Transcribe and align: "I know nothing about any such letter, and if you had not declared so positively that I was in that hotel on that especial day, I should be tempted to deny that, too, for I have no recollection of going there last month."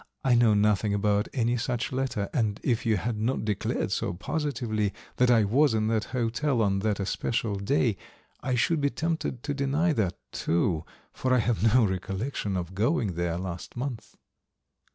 "I 0.23 0.33
know 0.33 0.55
nothing 0.55 0.95
about 0.95 1.27
any 1.31 1.57
such 1.57 1.91
letter, 1.91 2.27
and 2.33 2.59
if 2.63 2.87
you 2.87 2.97
had 2.97 3.19
not 3.19 3.45
declared 3.45 3.91
so 3.91 4.15
positively 4.15 4.93
that 5.17 5.29
I 5.29 5.43
was 5.43 5.75
in 5.75 5.89
that 5.89 6.05
hotel 6.05 6.63
on 6.63 6.79
that 6.79 6.99
especial 6.99 7.53
day, 7.53 7.97
I 8.39 8.55
should 8.55 8.81
be 8.81 8.89
tempted 8.89 9.43
to 9.43 9.53
deny 9.53 9.93
that, 9.93 10.17
too, 10.31 10.85
for 11.13 11.31
I 11.31 11.37
have 11.37 11.75
no 11.75 11.85
recollection 11.85 12.57
of 12.57 12.73
going 12.73 13.13
there 13.13 13.37
last 13.37 13.77
month." 13.77 14.15